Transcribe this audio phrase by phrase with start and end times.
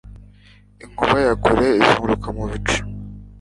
[0.83, 2.79] Inkuba ya kure izunguruka mu bicu